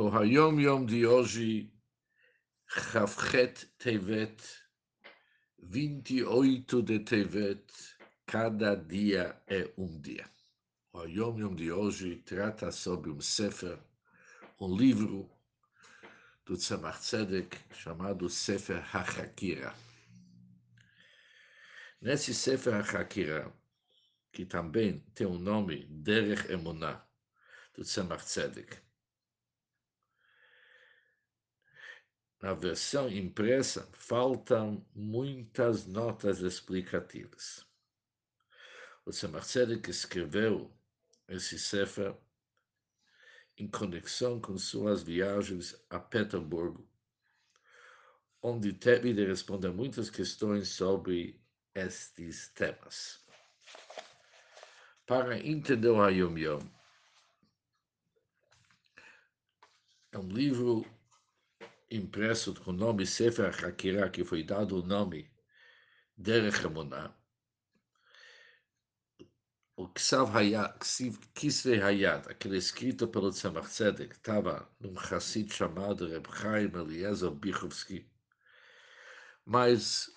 O 0.00 0.08
Hayom 0.10 0.60
Yom 0.60 0.86
de 0.86 1.04
hoje, 1.04 1.72
Chavchet 2.68 3.66
Tevet, 3.78 4.40
28 5.58 6.82
de 6.82 7.00
Tevet, 7.00 7.64
cada 8.24 8.76
dia 8.76 9.42
é 9.48 9.68
um 9.76 10.00
dia. 10.00 10.30
O 10.92 11.00
Hayom 11.00 11.40
Yom 11.40 11.56
de 11.56 11.72
hoje 11.72 12.14
trata 12.24 12.70
sobre 12.70 13.10
um 13.10 13.20
Sefer, 13.20 13.76
um 14.60 14.72
livro 14.72 15.28
do 16.46 16.56
Tzemach 16.56 17.00
Tzedek 17.00 17.58
chamado 17.74 18.30
Sefer 18.30 18.80
HaChakira. 18.94 19.74
Nesse 22.00 22.32
Sefer 22.32 22.74
HaChakira, 22.74 23.52
que 24.30 24.46
também 24.46 25.00
tem 25.12 25.26
o 25.26 25.40
nome 25.40 25.86
Derech 25.90 26.52
Emunah, 26.52 27.04
do 27.74 27.82
Tzemach 27.82 28.24
Tzedek, 28.24 28.87
na 32.40 32.54
versão 32.54 33.08
impressa, 33.08 33.88
faltam 33.92 34.84
muitas 34.94 35.86
notas 35.86 36.40
explicativas. 36.40 37.66
O 39.04 39.12
que 39.80 39.90
escreveu 39.90 40.72
esse 41.28 41.58
Sefer 41.58 42.14
em 43.56 43.66
conexão 43.66 44.40
com 44.40 44.56
suas 44.56 45.02
viagens 45.02 45.74
a 45.90 45.98
Petersburgo, 45.98 46.88
onde 48.40 48.72
teve 48.72 49.12
de 49.12 49.26
responder 49.26 49.70
muitas 49.70 50.08
questões 50.08 50.68
sobre 50.68 51.42
estes 51.74 52.50
temas. 52.50 53.26
Para 55.06 55.38
entender 55.38 55.88
o 55.88 56.00
Hayom 56.00 56.38
Yom, 56.38 56.60
é 60.12 60.18
um 60.18 60.28
livro 60.28 60.84
impresso 61.90 62.54
com 62.54 62.70
o 62.70 62.74
nome 62.74 63.06
Sefer 63.06 63.48
HaKirah, 63.64 64.10
que 64.10 64.24
foi 64.24 64.42
dado 64.42 64.80
o 64.82 64.86
nome 64.86 65.30
Derech 66.16 66.64
Emunah, 66.64 67.14
o 69.76 69.88
Ksav 69.90 70.36
Hayat, 70.36 70.84
Hayat, 71.82 72.28
aquele 72.28 72.56
escrito 72.56 73.06
pelo 73.06 73.30
Tzemach 73.30 73.68
Tzedek, 73.68 74.12
estava 74.12 74.68
num 74.80 74.98
Hassid 74.98 75.52
chamado 75.52 76.08
Reb 76.08 76.26
Chaim 76.32 76.72
Eliezer 76.74 77.30
Bichovsky, 77.30 78.04
mas 79.44 80.10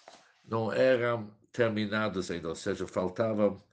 não 0.43 0.73
eram 0.73 1.31
terminados 1.51 2.31
ainda, 2.31 2.49
ou 2.49 2.55
seja, 2.55 2.87
faltavam 2.87 3.63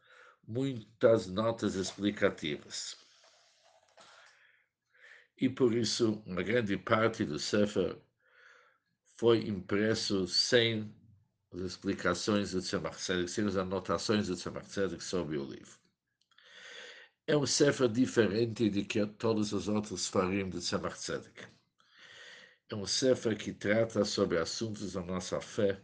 muitas 0.47 1.27
notas 1.27 1.75
explicativas 1.75 3.08
e 5.41 5.49
por 5.49 5.75
isso 5.75 6.23
uma 6.27 6.43
grande 6.43 6.77
parte 6.77 7.25
do 7.25 7.39
Sefer 7.39 7.97
foi 9.17 9.47
impresso 9.47 10.27
sem 10.27 10.93
as 11.53 11.61
explicações 11.61 12.53
do 12.53 12.61
Tzemach 12.61 12.97
Tzedek, 12.97 13.29
sem 13.31 13.47
as 13.47 13.57
anotações 13.57 14.27
do 14.27 14.35
Tzemach 14.35 14.67
Tzedek 14.67 15.03
sobre 15.03 15.39
o 15.39 15.45
livro. 15.45 15.79
É 17.27 17.37
um 17.37 17.47
Sefer 17.47 17.89
diferente 17.89 18.69
de 18.69 18.85
que 18.85 19.07
todos 19.07 19.53
os 19.53 19.69
outros 19.69 20.09
farim 20.09 20.49
do 20.49 20.59
Tzemach 20.59 20.97
Tzedek. 20.97 21.47
É 22.71 22.75
um 22.75 22.87
Sefer 22.87 23.37
que 23.37 23.53
trata 23.53 24.05
sobre 24.05 24.39
assuntos 24.39 24.93
da 24.93 25.03
nossa 25.03 25.41
fé, 25.41 25.81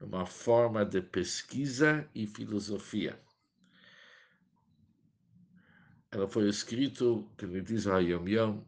numa 0.00 0.26
forma 0.26 0.84
de 0.84 1.00
pesquisa 1.00 2.08
e 2.14 2.26
filosofia 2.26 3.18
ela 6.12 6.28
foi 6.28 6.46
escrito, 6.48 7.26
que 7.38 7.46
ele 7.46 7.62
diz 7.62 7.86
a 7.86 7.98
Yom 7.98 8.28
Yom, 8.28 8.60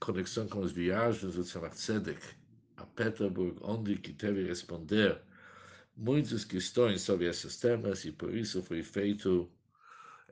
conexão 0.00 0.48
com 0.48 0.62
as 0.62 0.70
viagens 0.70 1.34
do 1.34 1.42
Tzemach 1.42 1.74
Tzedek 1.74 2.22
a 2.76 2.86
Petersburg, 2.86 3.58
onde 3.60 3.96
que 3.96 4.12
teve 4.12 4.44
responder 4.44 5.20
muitas 5.96 6.44
questões 6.44 7.02
sobre 7.02 7.28
esses 7.28 7.56
temas 7.56 8.04
e 8.04 8.12
por 8.12 8.32
isso 8.34 8.62
foi 8.62 8.84
feito 8.84 9.50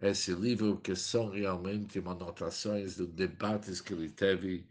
esse 0.00 0.32
livro 0.32 0.78
que 0.78 0.94
são 0.94 1.28
realmente 1.28 1.98
anotações 1.98 2.96
dos 2.96 3.08
debates 3.08 3.80
que 3.80 3.92
ele 3.92 4.08
teve 4.08 4.64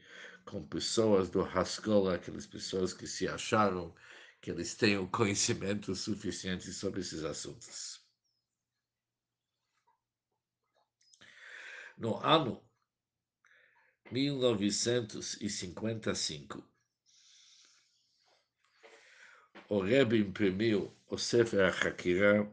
com 0.45 0.63
pessoas 0.63 1.29
do 1.29 1.41
Haskola, 1.41 2.15
aquelas 2.15 2.45
pessoas 2.45 2.93
que 2.93 3.05
se 3.05 3.27
acharam 3.27 3.93
que 4.41 4.49
eles 4.49 4.73
têm 4.73 4.97
o 4.97 5.07
conhecimento 5.07 5.93
suficiente 5.93 6.71
sobre 6.71 7.01
esses 7.01 7.23
assuntos. 7.25 7.98
No 11.99 12.17
ano 12.23 12.63
1955, 14.09 16.63
o 19.67 19.81
Rebbe 19.81 20.17
imprimiu 20.17 20.95
o 21.09 21.17
Sefer 21.17 21.65
HaKirah 21.65 22.49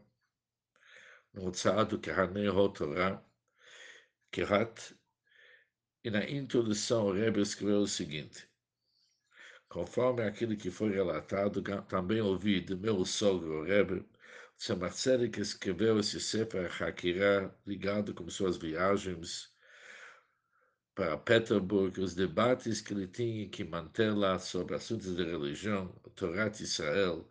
no 1.33 1.47
Hotzaat 1.47 1.97
Kehanei 1.99 2.49
HaTorah, 2.49 3.23
Kehat, 4.33 4.97
e 6.03 6.11
na 6.11 6.29
introdução 6.29 7.07
o 7.07 7.13
Rebbe 7.13 7.41
escreveu 7.41 7.83
o 7.83 7.87
seguinte, 7.87 8.51
conforme 9.69 10.25
aquilo 10.25 10.57
que 10.57 10.73
foi 10.73 10.91
relatado, 10.91 11.63
também 11.87 12.21
ouvi 12.21 12.61
do 12.61 12.77
meu 12.77 13.05
sogro, 13.05 13.61
o 13.61 13.63
Rebbe, 13.63 14.05
Tzemach 14.59 14.95
Tzedek 14.95 15.39
escreveu 15.41 15.99
esse 15.99 16.19
Sefer 16.19 16.71
Hakirah 16.83 17.55
ligado 17.67 18.15
com 18.15 18.29
suas 18.31 18.57
viagens 18.57 19.55
para 20.95 21.19
Petersburg, 21.19 22.01
os 22.01 22.15
debates 22.15 22.81
que 22.81 22.95
ele 22.95 23.07
tinha 23.07 23.47
que 23.51 23.63
manter 23.63 24.15
lá 24.15 24.39
sobre 24.39 24.75
assuntos 24.75 25.15
de 25.15 25.23
religião, 25.23 25.89
Torá 26.15 26.49
de 26.49 26.63
Israel, 26.63 27.29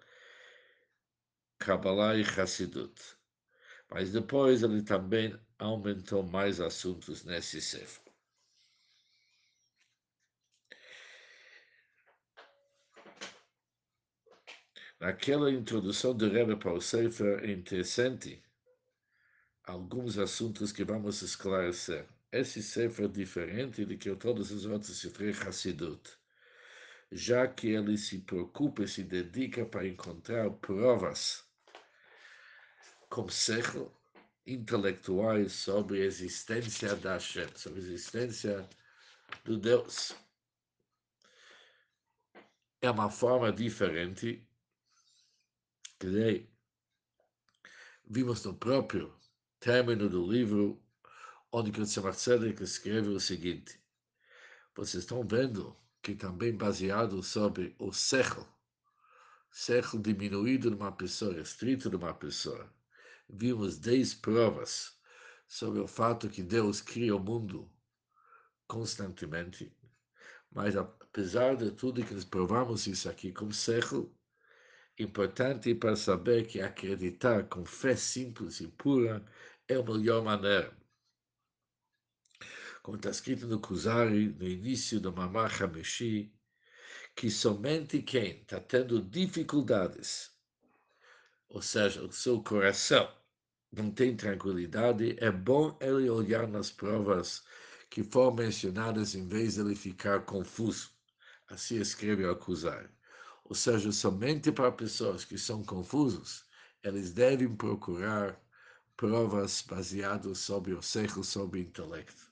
Kabbalah 1.58 2.16
e 2.16 2.22
Hassidut. 2.22 2.94
Mas 3.90 4.12
depois 4.12 4.62
ele 4.62 4.84
também 4.84 5.36
aumentou 5.58 6.22
mais 6.22 6.62
assuntos 6.62 7.24
nesse 7.26 7.60
Sefer. 7.60 8.05
Naquela 15.00 15.52
introdução 15.52 16.16
do 16.16 16.30
Rebbe 16.30 16.56
para 16.56 16.72
o 16.72 16.80
Sefer 16.80 17.44
é 17.44 17.52
interessante 17.52 18.42
alguns 19.64 20.18
assuntos 20.18 20.72
que 20.72 20.86
vamos 20.86 21.22
esclarecer. 21.22 22.08
Esse 22.32 22.64
Sefer 22.64 23.06
é 23.06 23.10
diferente 23.10 23.84
do 23.84 23.98
que 23.98 24.16
todos 24.16 24.52
os 24.52 24.66
outros 24.66 24.98
Sefrei 24.98 25.32
Hassidut, 25.32 26.10
já 27.12 27.46
que 27.48 27.68
ele 27.68 27.98
se 27.98 28.20
preocupa 28.20 28.84
e 28.84 28.88
se 28.88 29.04
dedica 29.04 29.66
para 29.66 29.86
encontrar 29.86 30.50
provas 30.52 31.44
com 33.10 33.28
sechel 33.28 33.92
intelectuais 34.48 35.52
sobre 35.54 36.02
a 36.02 36.06
existência 36.06 36.96
da 36.96 37.14
Hashem, 37.14 37.50
sobre 37.56 37.82
a 37.82 37.84
existência 37.84 38.70
do 39.44 39.58
Deus. 39.58 40.16
É 42.82 42.90
uma 42.90 43.10
forma 43.10 43.52
diferente 43.52 44.48
que 45.98 46.50
vimos 48.06 48.44
no 48.44 48.54
próprio 48.54 49.14
término 49.60 50.10
do 50.10 50.30
livro, 50.30 50.82
onde 51.52 51.72
o 51.72 51.86
Tzemach 51.86 52.18
Tzedek 52.18 52.62
escreve 52.62 53.10
o 53.10 53.20
seguinte, 53.20 53.80
vocês 54.76 55.04
estão 55.04 55.26
vendo 55.26 55.76
que 56.02 56.14
também 56.14 56.56
baseado 56.56 57.24
sobre 57.24 57.76
o 57.80 57.94
sechel, 57.94 58.46
sechel 59.50 60.02
diminuído 60.02 60.70
de 60.70 60.76
uma 60.76 60.92
pessoa, 60.92 61.34
restrito 61.34 61.90
de 61.90 61.96
uma 61.96 62.14
pessoa, 62.14 62.70
vimos 63.30 63.78
dez 63.78 64.14
provas 64.14 65.00
sobre 65.48 65.80
o 65.80 65.88
fato 65.88 66.30
que 66.30 66.44
Deus 66.44 66.82
cria 66.82 67.16
o 67.16 67.20
mundo 67.20 67.72
constantemente, 68.68 69.72
mas 70.52 70.76
apesar 70.76 71.56
de 71.56 71.72
tudo 71.72 72.04
que 72.04 72.14
nós 72.14 72.26
provamos 72.26 72.86
isso 72.86 73.10
aqui 73.10 73.32
com 73.32 73.52
sechel, 73.52 74.14
importante 74.98 75.76
para 75.76 75.96
saber 75.96 76.48
que 76.48 76.62
acreditar 76.62 77.48
com 77.50 77.66
fé 77.66 77.96
simples 77.96 78.62
e 78.62 78.68
pura 78.68 79.24
é 79.68 79.76
a 79.76 79.84
melhor 79.84 80.24
maneira. 80.24 80.76
Como 82.82 82.98
está 82.98 83.10
escrito 83.10 83.48
no 83.48 83.60
Kuzari, 83.60 84.30
no 84.30 84.48
início 84.48 85.00
do 85.00 85.12
Mamar 85.12 85.62
Hameshi, 85.62 86.32
que 87.16 87.30
somente 87.30 88.02
quem 88.02 88.42
está 88.42 88.60
tendo 88.60 89.02
dificuldades, 89.02 90.32
ou 91.50 91.62
seja, 91.62 92.04
o 92.04 92.12
seu 92.12 92.42
coração 92.44 93.12
não 93.72 93.92
tem 93.92 94.16
tranquilidade, 94.16 95.18
é 95.20 95.32
bom 95.32 95.78
ele 95.82 96.10
olhar 96.10 96.48
nas 96.48 96.72
provas 96.72 97.44
que 97.90 98.04
foram 98.04 98.36
mencionadas 98.36 99.16
em 99.16 99.28
vez 99.28 99.56
de 99.56 99.62
ele 99.62 99.76
ficar 99.76 100.26
confuso. 100.26 100.92
Assim 101.48 101.78
escreve 101.78 102.26
o 102.26 102.36
Kuzari 102.36 102.90
ou 103.46 103.56
seja, 103.56 103.92
somente 103.92 104.52
para 104.52 104.72
pessoas 104.72 105.24
que 105.24 105.38
são 105.38 105.64
confusos, 105.64 106.46
eles 106.84 107.14
devem 107.14 107.56
procurar 107.56 108.40
provas 108.98 109.62
baseadas 109.62 110.40
sobre 110.40 110.74
o 110.74 110.82
século, 110.82 111.24
sobre 111.24 111.60
o 111.60 111.64
intelecto. 111.64 112.32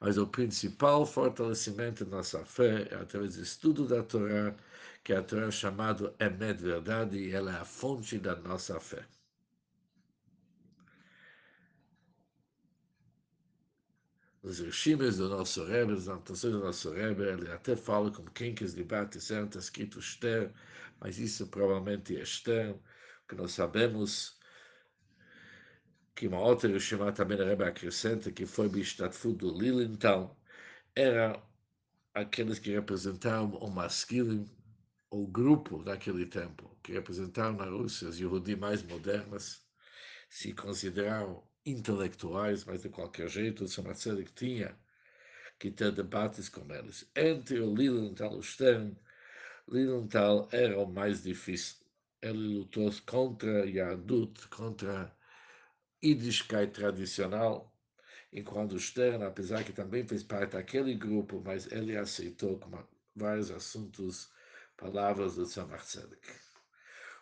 Mas 0.00 0.18
o 0.18 0.26
principal 0.26 1.06
fortalecimento 1.06 2.04
da 2.04 2.16
nossa 2.18 2.44
fé 2.44 2.88
é 2.90 2.96
através 2.96 3.36
do 3.36 3.42
estudo 3.42 3.86
da 3.86 4.02
Torá, 4.02 4.54
que 5.04 5.12
a 5.12 5.22
Torá 5.22 5.46
é 5.46 5.50
chamado 5.50 6.14
Emet, 6.18 6.60
verdade, 6.62 7.18
e 7.18 7.32
ela 7.32 7.52
é 7.56 7.60
a 7.60 7.64
fonte 7.64 8.18
da 8.18 8.34
nossa 8.36 8.80
fé. 8.80 9.06
Nos 14.42 14.58
regimes 14.58 15.18
do 15.18 15.28
nosso 15.28 15.64
Rebbe, 15.64 15.92
nas 15.92 16.08
anotações 16.08 16.54
do 16.54 16.60
nosso 16.60 16.90
Rebbe, 16.90 17.24
ele 17.24 17.50
até 17.52 17.76
fala 17.76 18.10
como 18.10 18.30
quem 18.30 18.54
quis 18.54 18.72
debate 18.72 19.20
certo, 19.20 19.48
está 19.48 19.58
escrito 19.58 19.98
Esther, 19.98 20.50
mas 20.98 21.18
isso 21.18 21.46
provavelmente 21.48 22.16
é 22.16 22.22
Esther, 22.22 22.74
que 23.28 23.34
nós 23.34 23.52
sabemos 23.52 24.38
que 26.14 26.26
uma 26.26 26.40
outra 26.40 26.70
Rishima 26.70 27.12
também 27.12 27.38
a 27.40 27.44
Rebbe 27.44 27.64
acrescenta 27.64 28.32
que 28.32 28.46
foi 28.46 28.68
Bistatfu 28.68 29.32
do 29.34 29.56
Lilintal, 29.56 30.38
era 30.94 31.42
aqueles 32.14 32.58
que 32.58 32.70
representavam 32.70 33.58
o 33.58 33.70
masculino, 33.70 34.50
o 35.10 35.26
grupo 35.26 35.82
daquele 35.82 36.24
tempo, 36.24 36.78
que 36.82 36.92
representavam 36.92 37.58
na 37.58 37.70
Rússia 37.70 38.08
as 38.08 38.18
Yehudi 38.18 38.56
mais 38.56 38.82
modernas, 38.82 39.62
se 40.30 40.52
consideravam 40.54 41.42
intelectuais, 41.66 42.64
mas 42.64 42.82
de 42.82 42.88
qualquer 42.88 43.28
jeito 43.28 43.64
o 43.64 43.68
Samatzelik 43.68 44.32
tinha 44.32 44.78
que 45.58 45.70
ter 45.70 45.92
debates 45.92 46.48
com 46.48 46.72
eles. 46.72 47.10
Entre 47.16 47.60
o 47.60 47.74
Lilienthal 47.74 48.34
e 48.34 48.38
o 48.38 48.42
Stern, 48.42 48.96
Lilienthal 49.68 50.48
era 50.52 50.78
o 50.78 50.86
mais 50.86 51.24
difícil. 51.24 51.84
Ele 52.22 52.58
lutou 52.58 52.90
contra 53.04 53.66
Yadut, 53.66 54.48
contra 54.48 55.14
Yiddishkeit 56.02 56.72
tradicional, 56.72 57.74
enquanto 58.32 58.78
Stern, 58.78 59.24
apesar 59.24 59.64
que 59.64 59.72
também 59.72 60.06
fez 60.06 60.22
parte 60.22 60.52
daquele 60.52 60.94
grupo, 60.94 61.42
mas 61.44 61.70
ele 61.72 61.96
aceitou 61.96 62.58
como 62.58 62.88
vários 63.16 63.50
assuntos, 63.50 64.30
palavras 64.76 65.34
do 65.34 65.44
Tzemach 65.44 65.84
Tzedek. 65.84 66.28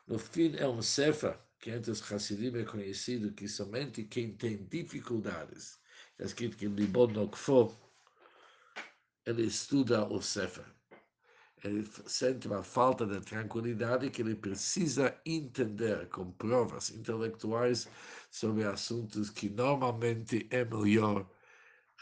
No 0.06 0.18
fim, 0.18 0.54
é 0.56 0.68
um 0.68 0.82
Sefer 0.82 1.38
que 1.58 1.70
entre 1.70 1.90
os 1.90 2.12
Hassidim 2.12 2.56
é 2.56 2.64
conhecido 2.64 3.32
que 3.32 3.48
somente 3.48 4.04
quem 4.04 4.32
tem 4.32 4.64
dificuldades, 4.64 5.78
é 6.18 6.24
escrito 6.24 6.56
que 6.56 6.66
Libon 6.66 7.08
Nokfo, 7.08 7.76
ele 9.26 9.42
estuda 9.42 10.04
o 10.06 10.22
Sefer. 10.22 10.64
Ele 11.64 11.84
sente 12.06 12.46
uma 12.46 12.62
falta 12.62 13.04
de 13.04 13.20
tranquilidade 13.20 14.10
que 14.10 14.22
ele 14.22 14.36
precisa 14.36 15.20
entender 15.26 16.08
com 16.08 16.30
provas 16.32 16.90
intelectuais 16.90 17.88
sobre 18.30 18.62
assuntos 18.64 19.28
que 19.28 19.48
normalmente 19.48 20.46
é 20.50 20.64
melhor 20.64 21.28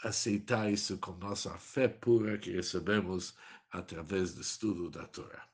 aceitar 0.03 0.71
isso 0.71 0.99
com 0.99 1.13
nossa 1.13 1.57
fé 1.57 1.87
pura 1.87 2.37
que 2.37 2.51
recebemos 2.51 3.35
através 3.71 4.35
do 4.35 4.41
estudo 4.41 4.91
da 4.91 5.07
Torá. 5.07 5.47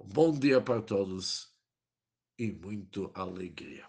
Um 0.00 0.08
bom 0.08 0.36
dia 0.36 0.60
para 0.60 0.82
todos 0.82 1.56
e 2.38 2.52
muito 2.52 3.10
alegria. 3.14 3.84